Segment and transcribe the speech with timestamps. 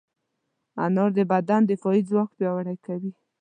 [0.85, 3.11] انار د بدن دفاعي ځواک پیاوړی کوي.